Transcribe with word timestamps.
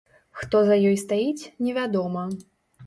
Хто 0.39 0.57
за 0.69 0.79
ёй 0.93 0.97
стаіць, 1.03 1.49
невядома. 1.67 2.27